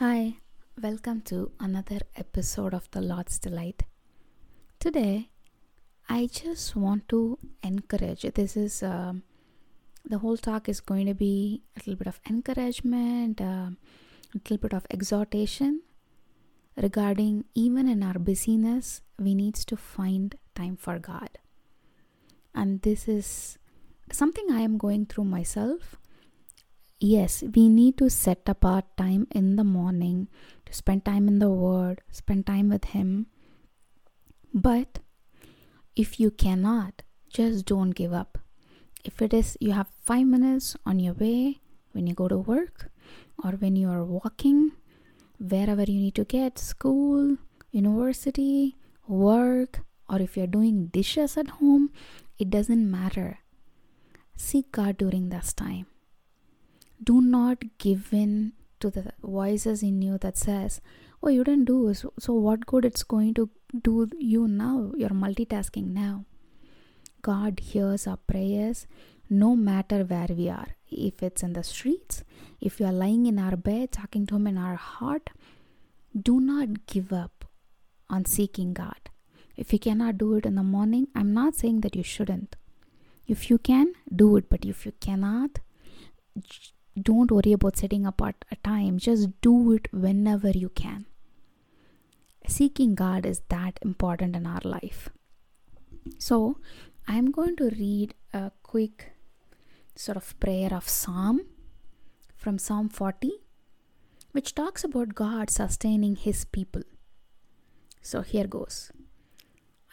Hi, 0.00 0.36
welcome 0.80 1.20
to 1.26 1.52
another 1.60 1.98
episode 2.16 2.72
of 2.72 2.90
The 2.90 3.02
Lord's 3.02 3.38
Delight. 3.38 3.82
Today, 4.78 5.28
I 6.08 6.26
just 6.32 6.74
want 6.74 7.06
to 7.10 7.38
encourage. 7.62 8.22
This 8.22 8.56
is 8.56 8.82
um, 8.82 9.24
the 10.02 10.16
whole 10.16 10.38
talk 10.38 10.70
is 10.70 10.80
going 10.80 11.04
to 11.04 11.12
be 11.12 11.64
a 11.76 11.80
little 11.80 11.96
bit 11.96 12.06
of 12.06 12.18
encouragement, 12.30 13.42
uh, 13.42 13.44
a 13.44 13.76
little 14.36 14.56
bit 14.56 14.72
of 14.72 14.86
exhortation 14.90 15.82
regarding 16.76 17.44
even 17.54 17.86
in 17.86 18.02
our 18.02 18.18
busyness, 18.18 19.02
we 19.18 19.34
need 19.34 19.56
to 19.56 19.76
find 19.76 20.34
time 20.54 20.78
for 20.78 20.98
God. 20.98 21.28
And 22.54 22.80
this 22.80 23.06
is 23.06 23.58
something 24.10 24.46
I 24.50 24.60
am 24.60 24.78
going 24.78 25.04
through 25.04 25.24
myself 25.24 25.96
yes, 27.00 27.42
we 27.54 27.68
need 27.68 27.96
to 27.98 28.10
set 28.10 28.42
apart 28.46 28.84
time 28.96 29.26
in 29.30 29.56
the 29.56 29.64
morning 29.64 30.28
to 30.66 30.72
spend 30.72 31.04
time 31.04 31.26
in 31.26 31.38
the 31.38 31.48
Word, 31.48 32.02
spend 32.10 32.46
time 32.46 32.68
with 32.68 32.84
Him. 32.86 33.26
But 34.52 35.00
if 35.96 36.20
you 36.20 36.30
cannot, 36.30 37.02
just 37.28 37.64
don't 37.66 37.90
give 37.90 38.12
up. 38.12 38.38
If 39.04 39.22
it 39.22 39.32
is 39.32 39.56
you 39.60 39.72
have 39.72 39.88
five 40.02 40.26
minutes 40.26 40.76
on 40.84 40.98
your 40.98 41.14
way 41.14 41.60
when 41.92 42.06
you 42.06 42.14
go 42.14 42.28
to 42.28 42.36
work 42.36 42.90
or 43.42 43.52
when 43.52 43.76
you 43.76 43.88
are 43.88 44.04
walking, 44.04 44.72
wherever 45.38 45.82
you 45.82 45.98
need 45.98 46.14
to 46.16 46.24
get 46.24 46.58
school, 46.58 47.38
university, 47.70 48.76
work, 49.08 49.80
or 50.08 50.20
if 50.20 50.36
you're 50.36 50.46
doing 50.46 50.86
dishes 50.86 51.36
at 51.38 51.48
home, 51.62 51.90
it 52.38 52.50
doesn't 52.50 52.90
matter. 52.90 53.38
Seek 54.36 54.72
God 54.72 54.98
during 54.98 55.28
this 55.30 55.52
time 55.52 55.86
do 57.02 57.20
not 57.20 57.62
give 57.78 58.12
in 58.12 58.52
to 58.80 58.90
the 58.90 59.12
voices 59.22 59.82
in 59.82 60.00
you 60.02 60.18
that 60.18 60.36
says 60.36 60.80
oh 61.22 61.28
you 61.28 61.44
didn't 61.44 61.66
do 61.66 61.92
so, 61.94 62.12
so 62.18 62.32
what 62.34 62.66
good 62.66 62.84
it's 62.84 63.02
going 63.02 63.34
to 63.34 63.48
do 63.82 64.08
you 64.18 64.48
now? 64.48 64.90
You're 64.96 65.10
multitasking 65.10 65.92
now 65.92 66.24
god 67.22 67.60
hears 67.60 68.06
our 68.06 68.16
prayers 68.16 68.86
no 69.32 69.54
matter 69.54 70.02
where 70.02 70.26
we 70.30 70.48
are. 70.48 70.68
If 70.90 71.22
it's 71.22 71.42
in 71.42 71.52
the 71.52 71.62
streets 71.62 72.24
if 72.60 72.80
you 72.80 72.86
are 72.86 72.92
lying 72.92 73.26
in 73.26 73.38
our 73.38 73.56
bed 73.56 73.92
talking 73.92 74.26
to 74.26 74.36
him 74.36 74.46
in 74.46 74.58
our 74.58 74.76
heart 74.76 75.30
do 76.20 76.40
not 76.40 76.86
give 76.86 77.12
up 77.12 77.44
on 78.08 78.24
seeking 78.24 78.72
god. 78.72 79.08
If 79.56 79.72
you 79.72 79.78
cannot 79.78 80.18
do 80.18 80.34
it 80.34 80.46
in 80.46 80.56
the 80.56 80.62
morning 80.62 81.08
i'm 81.14 81.32
not 81.32 81.54
saying 81.54 81.82
that 81.82 81.94
you 81.94 82.02
shouldn't. 82.02 82.56
If 83.26 83.48
you 83.48 83.58
can 83.58 83.92
do 84.14 84.36
it. 84.36 84.48
But 84.50 84.64
if 84.64 84.84
you 84.84 84.92
cannot 85.00 85.60
don't 87.02 87.30
worry 87.30 87.52
about 87.52 87.76
setting 87.76 88.06
apart 88.06 88.44
a 88.50 88.56
time. 88.56 88.98
Just 88.98 89.40
do 89.40 89.72
it 89.72 89.88
whenever 89.92 90.50
you 90.50 90.68
can. 90.68 91.06
Seeking 92.46 92.94
god 92.94 93.26
is 93.26 93.42
that 93.48 93.78
important 93.82 94.34
in 94.36 94.46
our 94.46 94.62
life. 94.64 95.08
So 96.18 96.58
i'm 97.08 97.30
going 97.30 97.56
to 97.56 97.70
read 97.78 98.14
a 98.32 98.50
quick 98.62 99.12
sort 99.96 100.16
of 100.16 100.38
prayer 100.38 100.72
of 100.72 100.88
psalm 100.88 101.40
from 102.36 102.58
psalm 102.58 102.88
40 102.88 103.30
which 104.32 104.54
talks 104.54 104.84
about 104.84 105.14
god 105.14 105.50
sustaining 105.50 106.16
his 106.16 106.44
people. 106.44 106.82
So 108.00 108.22
here 108.22 108.46
goes. 108.46 108.92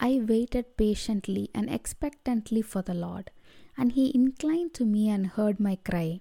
I 0.00 0.20
waited 0.26 0.76
patiently 0.76 1.50
and 1.54 1.68
expectantly 1.68 2.62
for 2.62 2.82
the 2.82 2.94
lord 2.94 3.30
and 3.76 3.92
he 3.92 4.12
inclined 4.14 4.74
to 4.74 4.84
me 4.84 5.08
and 5.08 5.26
heard 5.38 5.60
my 5.60 5.76
cry 5.76 6.20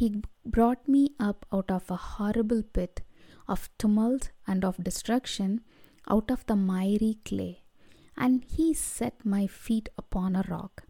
he 0.00 0.22
brought 0.46 0.88
me 0.88 1.10
up 1.20 1.44
out 1.52 1.70
of 1.70 1.90
a 1.90 1.96
horrible 2.10 2.62
pit 2.62 3.02
of 3.46 3.68
tumult 3.76 4.30
and 4.46 4.64
of 4.64 4.82
destruction, 4.82 5.60
out 6.08 6.30
of 6.30 6.44
the 6.46 6.56
miry 6.56 7.18
clay, 7.22 7.64
and 8.16 8.42
he 8.56 8.72
set 8.72 9.26
my 9.26 9.46
feet 9.46 9.90
upon 9.98 10.34
a 10.34 10.44
rock, 10.48 10.84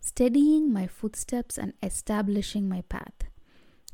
steadying 0.00 0.72
my 0.72 0.86
footsteps 0.86 1.58
and 1.58 1.74
establishing 1.82 2.66
my 2.66 2.80
path. 2.88 3.18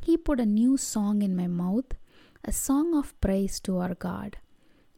He 0.00 0.16
put 0.16 0.38
a 0.38 0.46
new 0.46 0.76
song 0.76 1.22
in 1.22 1.34
my 1.34 1.48
mouth, 1.48 1.90
a 2.44 2.52
song 2.52 2.94
of 2.94 3.20
praise 3.20 3.58
to 3.60 3.78
our 3.78 3.94
God. 3.94 4.36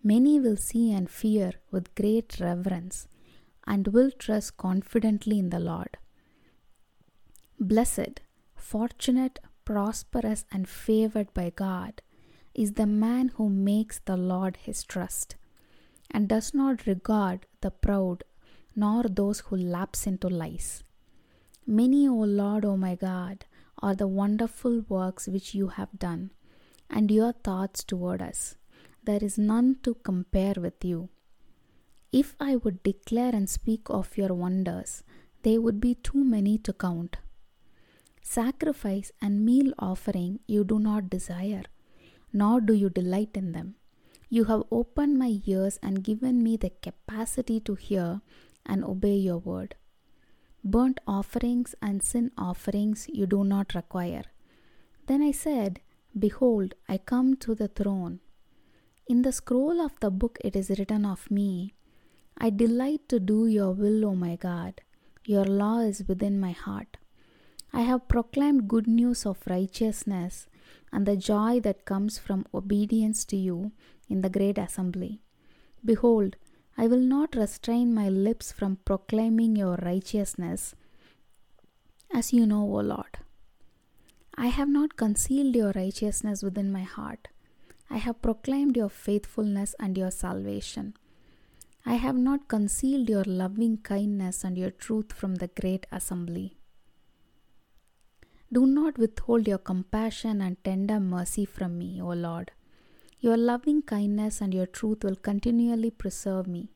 Many 0.05 0.39
will 0.39 0.59
see 0.59 0.93
and 0.93 1.09
fear 1.09 1.53
with 1.71 1.95
great 1.95 2.39
reverence, 2.41 3.09
and 3.67 3.89
will 3.89 4.11
trust 4.11 4.59
confidently 4.59 5.39
in 5.39 5.49
the 5.49 5.61
Lord. 5.61 5.97
Blessed, 7.59 8.21
fortunate, 8.55 9.39
prosperous 9.65 10.45
and 10.53 10.69
favored 10.69 11.33
by 11.35 11.51
God 11.51 12.03
is 12.55 12.73
the 12.73 12.87
man 12.87 13.29
who 13.37 13.49
makes 13.49 13.99
the 14.01 14.17
Lord 14.17 14.59
his 14.59 14.83
trust 14.85 15.37
and 16.11 16.29
does 16.29 16.53
not 16.53 16.87
regard 16.87 17.47
the 17.61 17.71
proud 17.71 18.25
nor 18.75 19.05
those 19.05 19.41
who 19.41 19.57
lapse 19.57 20.07
into 20.07 20.29
lies. 20.29 20.83
Many, 21.67 22.09
O 22.09 22.15
Lord, 22.15 22.65
O 22.65 22.77
my 22.77 22.95
God, 22.95 23.45
are 23.81 23.95
the 23.95 24.07
wonderful 24.07 24.85
works 24.89 25.29
which 25.29 25.55
you 25.55 25.69
have 25.69 25.99
done, 25.99 26.31
and 26.89 27.11
your 27.11 27.33
thoughts 27.33 27.85
toward 27.85 28.23
us. 28.23 28.57
There 29.05 29.23
is 29.23 29.39
none 29.39 29.77
to 29.83 29.95
compare 29.95 30.55
with 30.57 30.85
you. 30.85 31.09
If 32.13 32.35
I 32.39 32.57
would 32.57 32.83
declare 32.83 33.35
and 33.35 33.49
speak 33.49 33.83
of 33.87 34.17
your 34.17 34.35
wonders, 34.35 35.03
they 35.43 35.59
would 35.59 35.81
be 35.81 35.95
too 35.95 36.23
many 36.25 36.59
to 36.59 36.73
count. 36.73 37.17
Sacrifice 38.23 39.13
and 39.21 39.45
meal 39.45 39.73
offering 39.79 40.41
you 40.47 40.65
do 40.65 40.79
not 40.79 41.11
desire, 41.11 41.65
nor 42.33 42.61
do 42.61 42.73
you 42.73 42.89
delight 42.89 43.31
in 43.35 43.53
them. 43.53 43.75
You 44.31 44.45
have 44.45 44.63
opened 44.71 45.19
my 45.19 45.41
ears 45.45 45.79
and 45.83 46.03
given 46.03 46.43
me 46.43 46.57
the 46.57 46.71
capacity 46.71 47.61
to 47.61 47.75
hear 47.75 48.23
and 48.65 48.85
obey 48.85 49.17
your 49.17 49.39
word. 49.39 49.75
Burnt 50.65 51.01
offerings 51.07 51.75
and 51.83 52.03
sin 52.03 52.31
offerings 52.39 53.07
you 53.13 53.27
do 53.27 53.45
not 53.45 53.75
require. 53.75 54.23
Then 55.07 55.23
I 55.23 55.33
said, 55.33 55.81
Behold, 56.19 56.75
I 56.89 56.99
come 56.99 57.37
to 57.39 57.55
the 57.55 57.69
throne. 57.69 58.21
In 59.07 59.23
the 59.23 59.33
scroll 59.33 59.81
of 59.81 59.99
the 60.01 60.11
book 60.11 60.39
it 60.45 60.55
is 60.55 60.71
written 60.71 61.05
of 61.05 61.31
me, 61.31 61.75
I 62.39 62.51
delight 62.51 63.09
to 63.09 63.21
do 63.21 63.47
your 63.47 63.73
will, 63.73 64.07
O 64.07 64.15
my 64.15 64.37
God. 64.37 64.81
Your 65.27 65.45
law 65.45 65.81
is 65.81 66.05
within 66.07 66.41
my 66.41 66.53
heart. 66.53 66.97
I 67.73 67.81
have 67.83 68.09
proclaimed 68.09 68.69
good 68.69 68.87
news 68.87 69.25
of 69.25 69.39
righteousness 69.49 70.47
and 70.93 71.07
the 71.07 71.17
joy 71.17 71.61
that 71.61 71.87
comes 71.87 72.19
from 72.19 72.47
obedience 72.53 73.25
to 73.27 73.37
you 73.37 73.73
in 74.09 74.21
the 74.21 74.29
great 74.29 74.59
assembly. 74.59 75.23
Behold, 75.85 76.37
I 76.77 76.87
will 76.87 77.01
not 77.01 77.35
restrain 77.35 77.95
my 77.95 78.09
lips 78.09 78.53
from 78.53 78.77
proclaiming 78.85 79.57
your 79.57 79.77
righteousness, 79.83 80.75
as 82.13 82.33
you 82.33 82.47
know, 82.47 82.63
O 82.63 82.81
Lord. 82.81 83.19
I 84.37 84.47
have 84.47 84.69
not 84.69 84.97
concealed 84.97 85.55
your 85.55 85.73
righteousness 85.75 86.43
within 86.43 86.73
my 86.73 86.83
heart. 86.83 87.29
I 87.91 87.99
have 87.99 88.23
proclaimed 88.23 88.77
your 88.77 88.89
faithfulness 88.89 89.75
and 89.79 89.99
your 89.99 90.11
salvation. 90.11 90.95
I 91.85 91.95
have 91.95 92.17
not 92.17 92.49
concealed 92.49 93.09
your 93.09 93.25
loving 93.25 93.79
kindness 93.79 94.45
and 94.45 94.57
your 94.57 94.71
truth 94.71 95.13
from 95.13 95.35
the 95.37 95.49
great 95.49 95.87
assembly. 95.91 96.57
Do 98.53 98.67
not 98.67 98.99
withhold 98.99 99.49
your 99.49 99.59
compassion 99.59 100.43
and 100.43 100.63
tender 100.63 101.01
mercy 101.01 101.47
from 101.47 101.79
me, 101.79 102.03
O 102.03 102.09
Lord. 102.09 102.51
Your 103.19 103.37
loving 103.37 103.81
kindness 103.81 104.43
and 104.43 104.53
your 104.53 104.67
truth 104.67 105.05
will 105.05 105.17
continually 105.17 105.91
preserve 105.91 106.47
me. 106.47 106.71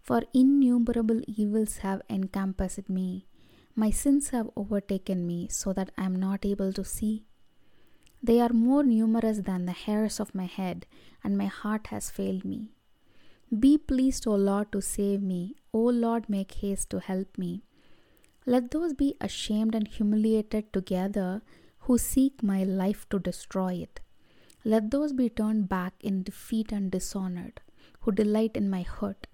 For 0.00 0.22
innumerable 0.32 1.20
evils 1.26 1.78
have 1.78 2.00
encompassed 2.08 2.88
me. 2.88 3.26
My 3.76 3.90
sins 3.90 4.30
have 4.30 4.48
overtaken 4.56 5.26
me 5.26 5.48
so 5.50 5.72
that 5.74 5.90
I 5.98 6.04
am 6.04 6.16
not 6.16 6.46
able 6.46 6.72
to 6.72 6.84
see. 6.84 7.24
They 8.22 8.40
are 8.40 8.52
more 8.52 8.82
numerous 8.82 9.40
than 9.40 9.66
the 9.66 9.72
hairs 9.72 10.18
of 10.18 10.34
my 10.34 10.46
head, 10.46 10.86
and 11.22 11.36
my 11.36 11.46
heart 11.46 11.88
has 11.88 12.08
failed 12.08 12.44
me. 12.44 12.70
Be 13.58 13.76
pleased, 13.76 14.26
O 14.26 14.34
Lord, 14.34 14.72
to 14.72 14.80
save 14.80 15.20
me. 15.20 15.56
O 15.74 15.80
Lord, 15.80 16.28
make 16.28 16.52
haste 16.52 16.88
to 16.90 17.00
help 17.00 17.36
me. 17.36 17.64
Let 18.44 18.70
those 18.72 18.92
be 18.92 19.14
ashamed 19.20 19.74
and 19.74 19.86
humiliated 19.86 20.72
together 20.72 21.42
who 21.80 21.98
seek 21.98 22.42
my 22.42 22.64
life 22.64 23.08
to 23.10 23.18
destroy 23.18 23.74
it. 23.74 24.00
Let 24.64 24.90
those 24.90 25.12
be 25.12 25.28
turned 25.28 25.68
back 25.68 25.94
in 26.00 26.22
defeat 26.22 26.72
and 26.72 26.90
dishonored, 26.90 27.60
who 28.00 28.12
delight 28.12 28.56
in 28.56 28.70
my 28.70 28.82
hurt. 28.82 29.26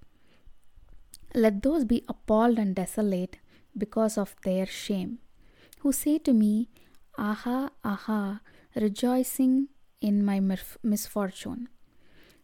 Let 1.34 1.62
those 1.62 1.84
be 1.84 2.04
appalled 2.08 2.58
and 2.58 2.74
desolate 2.74 3.38
because 3.76 4.16
of 4.16 4.34
their 4.44 4.66
shame, 4.66 5.18
who 5.80 5.92
say 5.92 6.18
to 6.18 6.32
me, 6.32 6.68
Aha, 7.18 7.70
aha, 7.84 8.40
rejoicing 8.74 9.68
in 10.00 10.24
my 10.24 10.40
misfortune. 10.82 11.68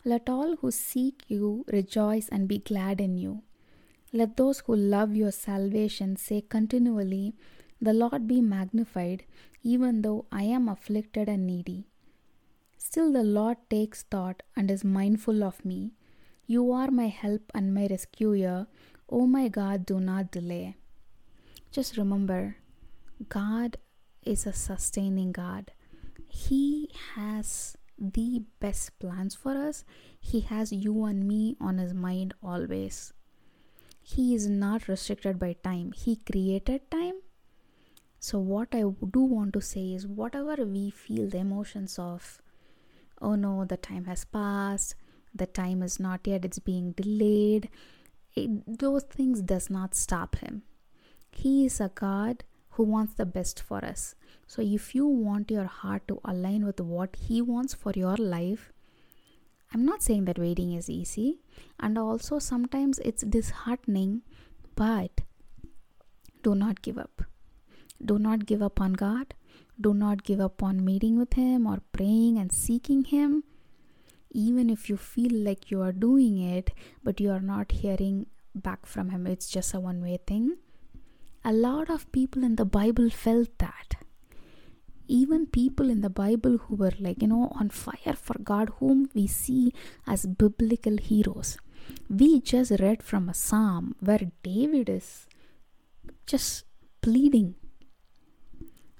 Let 0.04 0.28
all 0.28 0.56
who 0.56 0.70
seek 0.70 1.24
you 1.28 1.64
rejoice 1.72 2.28
and 2.28 2.46
be 2.46 2.58
glad 2.58 3.00
in 3.00 3.16
you. 3.16 3.42
Let 4.18 4.36
those 4.36 4.60
who 4.60 4.76
love 4.76 5.16
your 5.16 5.32
salvation 5.32 6.14
say 6.14 6.40
continually, 6.40 7.34
The 7.80 7.92
Lord 7.92 8.28
be 8.28 8.40
magnified, 8.40 9.24
even 9.64 10.02
though 10.02 10.26
I 10.30 10.44
am 10.44 10.68
afflicted 10.68 11.28
and 11.28 11.48
needy. 11.48 11.88
Still, 12.78 13.12
the 13.12 13.24
Lord 13.24 13.56
takes 13.68 14.04
thought 14.04 14.44
and 14.54 14.70
is 14.70 14.84
mindful 14.84 15.42
of 15.42 15.64
me. 15.64 15.94
You 16.46 16.70
are 16.70 16.92
my 16.92 17.08
help 17.08 17.50
and 17.56 17.74
my 17.74 17.88
rescuer. 17.90 18.68
Oh 19.08 19.26
my 19.26 19.48
God, 19.48 19.84
do 19.84 19.98
not 19.98 20.30
delay. 20.30 20.76
Just 21.72 21.96
remember, 21.96 22.58
God 23.28 23.78
is 24.22 24.46
a 24.46 24.52
sustaining 24.52 25.32
God. 25.32 25.72
He 26.28 26.88
has 27.16 27.76
the 27.98 28.44
best 28.60 28.96
plans 29.00 29.34
for 29.34 29.58
us. 29.58 29.84
He 30.20 30.42
has 30.42 30.70
you 30.70 31.04
and 31.04 31.26
me 31.26 31.56
on 31.60 31.78
His 31.78 31.92
mind 31.92 32.32
always. 32.44 33.12
He 34.06 34.34
is 34.34 34.46
not 34.46 34.86
restricted 34.86 35.38
by 35.38 35.54
time. 35.64 35.92
He 35.92 36.16
created 36.16 36.90
time. 36.90 37.22
So, 38.20 38.38
what 38.38 38.74
I 38.74 38.82
do 39.12 39.20
want 39.20 39.54
to 39.54 39.62
say 39.62 39.94
is 39.94 40.06
whatever 40.06 40.56
we 40.62 40.90
feel 40.90 41.30
the 41.30 41.38
emotions 41.38 41.98
of, 41.98 42.42
oh 43.22 43.34
no, 43.34 43.64
the 43.64 43.78
time 43.78 44.04
has 44.04 44.26
passed, 44.26 44.94
the 45.34 45.46
time 45.46 45.82
is 45.82 45.98
not 45.98 46.26
yet, 46.26 46.44
it's 46.44 46.58
being 46.58 46.92
delayed, 46.92 47.70
it, 48.34 48.78
those 48.78 49.04
things 49.04 49.40
does 49.40 49.70
not 49.70 49.94
stop 49.94 50.36
Him. 50.36 50.64
He 51.32 51.64
is 51.64 51.80
a 51.80 51.90
God 51.94 52.44
who 52.72 52.82
wants 52.82 53.14
the 53.14 53.24
best 53.24 53.62
for 53.62 53.82
us. 53.82 54.14
So, 54.46 54.60
if 54.60 54.94
you 54.94 55.06
want 55.06 55.50
your 55.50 55.64
heart 55.64 56.06
to 56.08 56.20
align 56.26 56.66
with 56.66 56.78
what 56.78 57.16
He 57.16 57.40
wants 57.40 57.72
for 57.72 57.92
your 57.96 58.16
life, 58.16 58.70
I'm 59.74 59.84
not 59.84 60.02
saying 60.02 60.26
that 60.26 60.38
waiting 60.38 60.72
is 60.72 60.88
easy, 60.88 61.40
and 61.80 61.98
also 61.98 62.38
sometimes 62.38 63.00
it's 63.00 63.22
disheartening, 63.24 64.22
but 64.76 65.22
do 66.42 66.54
not 66.54 66.80
give 66.82 66.96
up. 66.96 67.22
Do 68.04 68.18
not 68.18 68.46
give 68.46 68.62
up 68.62 68.80
on 68.80 68.92
God. 68.92 69.34
Do 69.80 69.92
not 69.92 70.22
give 70.22 70.40
up 70.40 70.62
on 70.62 70.84
meeting 70.84 71.18
with 71.18 71.34
Him 71.34 71.66
or 71.66 71.80
praying 71.92 72.38
and 72.38 72.52
seeking 72.52 73.04
Him. 73.04 73.42
Even 74.30 74.70
if 74.70 74.88
you 74.88 74.96
feel 74.96 75.32
like 75.32 75.70
you 75.70 75.82
are 75.82 75.92
doing 75.92 76.38
it, 76.38 76.70
but 77.02 77.20
you 77.20 77.30
are 77.30 77.40
not 77.40 77.72
hearing 77.72 78.26
back 78.54 78.86
from 78.86 79.10
Him, 79.10 79.26
it's 79.26 79.48
just 79.48 79.74
a 79.74 79.80
one 79.80 80.00
way 80.00 80.18
thing 80.24 80.56
a 81.44 81.52
lot 81.52 81.90
of 81.90 82.10
people 82.10 82.42
in 82.42 82.56
the 82.56 82.64
Bible 82.64 83.10
felt 83.10 83.58
that. 83.58 83.96
Even 85.06 85.46
people 85.46 85.90
in 85.90 86.00
the 86.00 86.10
Bible 86.10 86.58
who 86.58 86.76
were 86.76 86.92
like, 86.98 87.20
you 87.20 87.28
know, 87.28 87.52
on 87.54 87.68
fire 87.70 88.14
for 88.14 88.36
God, 88.42 88.70
whom 88.78 89.08
we 89.14 89.26
see 89.26 89.72
as 90.06 90.26
biblical 90.26 90.96
heroes. 90.96 91.56
We 92.08 92.40
just 92.40 92.72
read 92.80 93.02
from 93.02 93.28
a 93.28 93.34
psalm 93.34 93.94
where 94.00 94.30
David 94.42 94.88
is 94.88 95.26
just 96.26 96.64
pleading. 97.02 97.54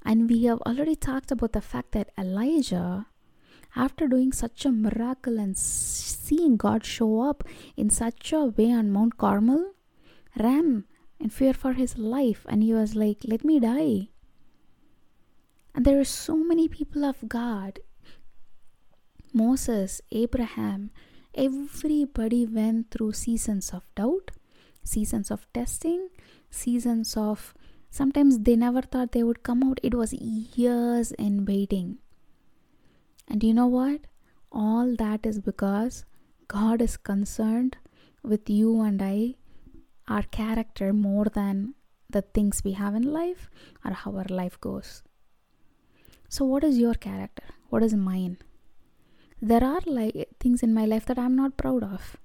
And 0.04 0.28
we 0.28 0.44
have 0.44 0.60
already 0.62 0.96
talked 0.96 1.30
about 1.30 1.52
the 1.52 1.62
fact 1.62 1.92
that 1.92 2.10
Elijah, 2.18 3.06
after 3.74 4.06
doing 4.06 4.32
such 4.32 4.66
a 4.66 4.70
miracle 4.70 5.38
and 5.38 5.56
seeing 5.56 6.58
God 6.58 6.84
show 6.84 7.22
up 7.22 7.42
in 7.76 7.88
such 7.88 8.32
a 8.32 8.44
way 8.44 8.70
on 8.70 8.90
Mount 8.90 9.16
Carmel, 9.16 9.72
ran 10.38 10.84
in 11.18 11.30
fear 11.30 11.54
for 11.54 11.72
his 11.72 11.96
life 11.96 12.44
and 12.48 12.62
he 12.62 12.74
was 12.74 12.94
like 12.94 13.18
let 13.24 13.44
me 13.44 13.60
die 13.60 14.08
and 15.75 15.85
there 15.85 15.99
are 15.99 16.05
so 16.05 16.37
many 16.37 16.69
people 16.69 17.05
of 17.05 17.29
god. 17.29 17.81
Moses 19.32 20.00
abraham 20.12 20.91
everybody 21.35 22.47
went 22.47 22.91
through 22.91 23.12
seasons 23.12 23.73
of 23.73 23.82
doubt 23.97 24.31
seasons 24.85 25.31
of 25.31 25.47
testing 25.53 26.09
seasons 26.50 27.17
of 27.17 27.53
sometimes 27.91 28.38
they 28.41 28.55
never 28.56 28.82
thought 28.82 29.12
they 29.12 29.23
would 29.23 29.43
come 29.43 29.62
out. 29.65 29.79
It 29.82 29.94
was 29.94 30.12
years 30.12 31.12
in 31.12 31.44
waiting. 31.44 31.99
And 33.29 33.43
you 33.43 33.55
know 33.55 33.67
what? 33.67 34.00
All 34.53 34.94
that 34.97 35.26
is 35.26 35.41
because 35.41 36.05
god 36.47 36.82
is 36.82 36.97
concerned 36.97 37.76
with 38.23 38.50
you 38.50 38.82
and 38.82 39.00
i 39.03 39.35
our 40.06 40.23
character 40.23 40.93
more 40.93 41.25
than 41.25 41.75
the 42.11 42.21
things 42.21 42.62
we 42.65 42.73
have 42.73 42.94
in 42.94 43.03
life 43.03 43.49
or 43.85 43.93
how 43.93 44.15
our 44.17 44.26
life 44.29 44.61
goes. 44.61 45.03
So, 46.34 46.44
what 46.44 46.64
is 46.64 46.78
your 46.78 46.94
character? 46.94 47.44
What 47.69 47.84
is 47.84 47.94
mine? 47.94 48.38
There 49.40 49.62
are 49.62 49.82
like 49.86 50.31
things 50.40 50.64
in 50.64 50.75
my 50.75 50.84
life 50.84 51.06
that 51.06 51.16
I'm 51.16 51.36
not 51.36 51.56
proud 51.56 51.84
of 51.84 52.16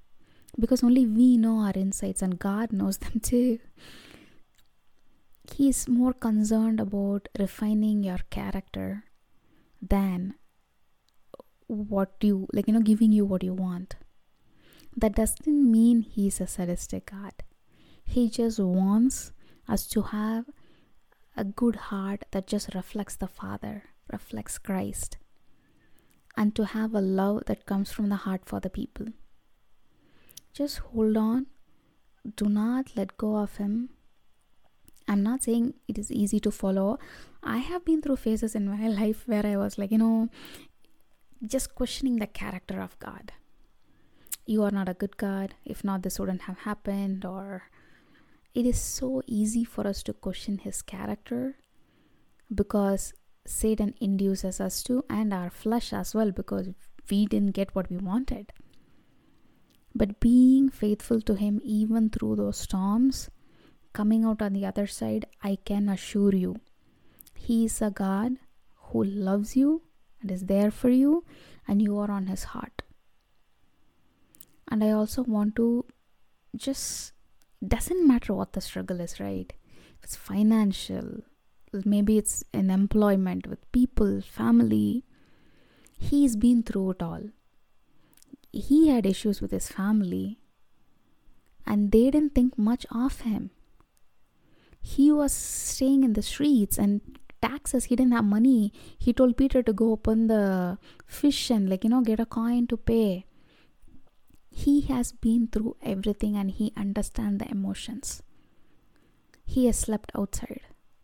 because 0.59 0.83
only 0.83 1.06
we 1.06 1.38
know 1.38 1.59
our 1.59 1.73
insights 1.75 2.23
and 2.23 2.39
God 2.39 2.73
knows 2.73 2.97
them 2.97 3.19
too. 3.21 3.59
He 5.53 5.69
is 5.69 5.88
more 5.88 6.13
concerned 6.13 6.79
about 6.79 7.29
refining 7.38 8.03
your 8.03 8.17
character 8.31 9.03
than 9.79 10.33
what 11.67 12.13
you 12.21 12.47
like, 12.51 12.67
you 12.67 12.73
know, 12.73 12.81
giving 12.81 13.12
you 13.12 13.25
what 13.25 13.44
you 13.44 13.53
want. 13.53 13.95
That 14.97 15.13
doesn't 15.13 15.71
mean 15.71 16.01
he's 16.01 16.41
a 16.41 16.47
sadistic 16.47 17.12
God. 17.12 17.44
He 18.03 18.27
just 18.27 18.59
wants 18.59 19.33
us 19.67 19.85
to 19.89 20.01
have 20.01 20.45
a 21.38 21.44
good 21.44 21.75
heart 21.91 22.23
that 22.31 22.47
just 22.47 22.73
reflects 22.73 23.15
the 23.15 23.27
Father, 23.27 23.83
reflects 24.11 24.57
Christ, 24.57 25.17
and 26.35 26.56
to 26.56 26.65
have 26.65 26.94
a 26.94 27.01
love 27.01 27.44
that 27.47 27.65
comes 27.65 27.91
from 27.91 28.09
the 28.09 28.15
heart 28.15 28.41
for 28.45 28.59
the 28.59 28.69
people. 28.69 29.07
Just 30.53 30.79
hold 30.79 31.17
on. 31.17 31.47
Do 32.35 32.45
not 32.45 32.95
let 32.95 33.17
go 33.17 33.38
of 33.38 33.57
Him. 33.57 33.89
I'm 35.07 35.23
not 35.23 35.44
saying 35.44 35.73
it 35.88 35.97
is 35.97 36.11
easy 36.11 36.39
to 36.41 36.51
follow. 36.51 37.00
I 37.41 37.57
have 37.57 37.85
been 37.85 38.01
through 38.01 38.17
phases 38.17 38.56
in 38.56 38.67
my 38.67 38.88
life 39.01 39.23
where 39.25 39.45
I 39.45 39.57
was 39.57 39.77
like, 39.77 39.91
you 39.91 39.97
know, 39.97 40.29
just 41.45 41.75
questioning 41.75 42.17
the 42.17 42.27
character 42.27 42.79
of 42.81 42.97
God. 43.00 43.31
You 44.45 44.63
are 44.63 44.71
not 44.71 44.89
a 44.89 44.94
good 44.94 45.17
God. 45.17 45.55
If 45.65 45.83
not, 45.83 46.03
this 46.03 46.19
wouldn't 46.19 46.44
have 46.44 46.59
happened, 46.59 47.23
or 47.23 47.63
it 48.53 48.65
is 48.65 48.79
so 48.79 49.21
easy 49.27 49.63
for 49.63 49.88
us 49.88 50.03
to 50.03 50.13
question 50.13 50.57
his 50.57 50.81
character 50.81 51.55
because 52.53 53.13
Satan 53.50 53.96
induces 54.00 54.62
us 54.62 54.84
to, 54.84 55.04
and 55.10 55.34
our 55.34 55.50
flesh 55.50 55.92
as 55.92 56.13
well, 56.13 56.31
because 56.31 56.69
we 57.10 57.25
didn't 57.25 57.51
get 57.51 57.74
what 57.74 57.90
we 57.90 57.98
wanted. 57.98 58.54
But 59.96 60.19
being 60.19 60.69
faithful 60.69 61.19
to 61.22 61.34
him, 61.34 61.60
even 61.63 62.12
through 62.12 62.36
those 62.36 62.57
storms, 62.57 63.30
coming 63.92 64.24
out 64.24 64.44
on 64.44 64.54
the 64.54 64.68
other 64.68 64.86
side, 64.86 65.25
I 65.44 65.57
can 65.66 65.90
assure 65.90 66.36
you, 66.36 66.57
he 67.34 67.66
is 67.66 67.81
a 67.81 67.90
God 67.90 68.34
who 68.75 69.04
loves 69.04 69.56
you 69.56 69.81
and 70.22 70.30
is 70.30 70.46
there 70.46 70.69
for 70.69 70.90
you, 70.90 71.25
and 71.68 71.81
you 71.81 71.98
are 71.98 72.12
on 72.12 72.28
his 72.28 72.44
heart. 72.44 72.84
And 74.68 74.84
I 74.84 74.91
also 74.91 75.24
want 75.24 75.56
to 75.56 75.86
just 76.56 77.13
doesn't 77.68 78.08
matter 78.08 78.34
what 78.34 78.53
the 78.53 78.62
struggle 78.62 79.01
is, 79.01 79.20
right? 79.20 79.51
If 79.98 80.03
it's 80.03 80.15
financial, 80.15 81.24
maybe 81.85 82.17
it's 82.17 82.43
in 82.53 82.69
employment 82.69 83.47
with 83.47 83.71
people, 83.71 84.21
family. 84.21 85.03
He's 85.97 86.35
been 86.35 86.63
through 86.63 86.91
it 86.91 87.03
all. 87.03 87.23
He 88.51 88.88
had 88.88 89.05
issues 89.05 89.41
with 89.41 89.51
his 89.51 89.67
family, 89.67 90.39
and 91.65 91.91
they 91.91 92.09
didn't 92.09 92.35
think 92.35 92.57
much 92.57 92.85
of 92.91 93.21
him. 93.21 93.51
He 94.81 95.11
was 95.11 95.33
staying 95.33 96.03
in 96.03 96.13
the 96.13 96.21
streets 96.21 96.77
and 96.77 97.01
taxes, 97.41 97.85
he 97.85 97.95
didn't 97.95 98.13
have 98.13 98.25
money. 98.25 98.73
He 98.97 99.13
told 99.13 99.38
Peter 99.38 99.61
to 99.63 99.73
go 99.73 99.91
open 99.91 100.27
the 100.27 100.77
fish 101.05 101.49
and, 101.49 101.69
like, 101.69 101.83
you 101.83 101.89
know, 101.89 102.01
get 102.01 102.19
a 102.19 102.25
coin 102.25 102.67
to 102.67 102.77
pay 102.77 103.25
he 104.59 104.81
has 104.81 105.11
been 105.11 105.47
through 105.47 105.75
everything 105.81 106.35
and 106.35 106.51
he 106.51 106.73
understands 106.75 107.39
the 107.39 107.49
emotions. 107.49 108.21
He 109.45 109.67
has 109.67 109.79
slept 109.79 110.11
outside. 110.15 110.61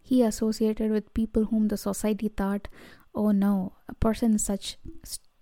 He 0.08 0.22
associated 0.22 0.92
with 0.92 1.14
people 1.16 1.46
whom 1.46 1.68
the 1.70 1.78
society 1.78 2.28
thought, 2.28 2.68
oh 3.16 3.32
no, 3.32 3.74
a 3.90 3.96
person 3.96 4.38
such 4.38 4.78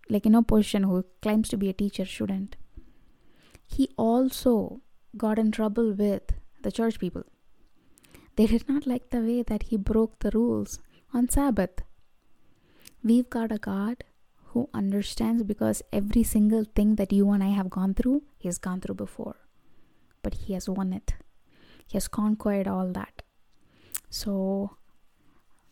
like 0.10 0.26
in 0.26 0.36
a 0.36 0.42
position 0.42 0.84
who 0.84 1.04
claims 1.22 1.50
to 1.50 1.58
be 1.58 1.70
a 1.70 1.74
teacher 1.74 2.06
shouldn't. 2.06 2.56
He 3.66 3.90
also 3.98 4.80
got 5.18 5.38
in 5.38 5.52
trouble 5.52 5.92
with 5.92 6.32
the 6.62 6.72
church 6.72 6.98
people. 6.98 7.24
They 8.38 8.46
did 8.46 8.70
not 8.70 8.88
like 8.88 9.10
the 9.10 9.20
way 9.20 9.44
that 9.44 9.64
he 9.64 9.76
broke 9.76 10.20
the 10.20 10.32
rules 10.34 10.80
on 11.14 11.28
Sabbath. 11.28 11.82
We've 13.04 13.30
got 13.30 13.52
a 13.52 13.58
God 13.58 14.06
who 14.52 14.70
understands 14.74 15.44
because 15.44 15.82
every 15.92 16.24
single 16.24 16.64
thing 16.64 16.96
that 16.96 17.12
you 17.12 17.30
and 17.32 17.44
I 17.44 17.50
have 17.50 17.70
gone 17.70 17.96
through, 17.96 18.24
he 18.38 18.48
has 18.48 18.58
gone 18.58 18.80
through 18.80 18.96
before. 18.96 19.36
But 20.22 20.36
he 20.36 20.54
has 20.54 20.70
won 20.70 20.94
it, 20.94 21.16
he 21.86 21.98
has 21.98 22.08
conquered 22.08 22.66
all 22.68 22.94
that. 22.94 23.23
So, 24.14 24.78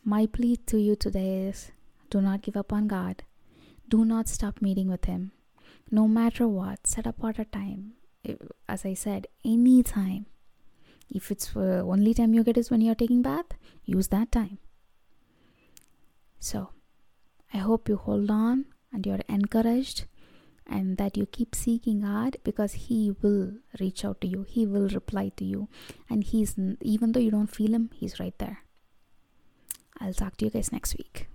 my 0.04 0.26
plea 0.26 0.56
to 0.66 0.80
you 0.80 0.96
today 0.96 1.46
is 1.50 1.70
do 2.10 2.22
not 2.22 2.42
give 2.42 2.58
up 2.58 2.74
on 2.74 2.88
God, 2.88 3.22
do 3.88 4.04
not 4.04 4.28
stop 4.28 4.64
meeting 4.64 4.90
with 4.90 5.06
Him. 5.06 5.32
No 5.92 6.08
matter 6.08 6.48
what, 6.48 6.88
set 6.88 7.06
apart 7.06 7.38
a 7.38 7.46
time. 7.46 7.92
As 8.68 8.84
I 8.84 8.96
said, 8.96 9.28
any 9.46 9.84
time. 9.84 10.26
If 11.08 11.30
it's 11.30 11.50
the 11.50 11.82
only 11.82 12.16
time 12.16 12.34
you 12.34 12.44
get 12.44 12.58
is 12.58 12.72
when 12.72 12.82
you're 12.82 12.96
taking 12.96 13.22
bath, 13.22 13.54
use 13.86 14.08
that 14.08 14.32
time. 14.32 14.58
So, 16.40 16.70
I 17.54 17.60
hope 17.60 17.88
you 17.88 17.96
hold 17.96 18.32
on 18.32 18.66
and 18.92 19.06
you're 19.06 19.22
encouraged 19.30 20.06
and 20.72 20.98
that 20.98 21.18
you 21.18 21.25
keep 21.25 21.54
seeking 21.54 22.01
God 22.01 22.38
because 22.44 22.74
He 22.88 23.13
will 23.22 23.56
reach 23.80 24.06
out 24.06 24.22
to 24.22 24.28
you, 24.28 24.44
He 24.48 24.66
will 24.66 24.88
reply 24.88 25.32
to 25.36 25.44
you, 25.44 25.68
and 26.10 26.24
He's 26.24 26.56
even 26.80 27.12
though 27.12 27.20
you 27.20 27.32
don't 27.32 27.54
feel 27.54 27.74
Him, 27.74 27.90
He's 27.94 28.20
right 28.20 28.38
there. 28.40 28.63
I'll 30.00 30.13
talk 30.13 30.38
to 30.38 30.46
you 30.46 30.51
guys 30.51 30.72
next 30.72 30.98
week. 30.98 31.28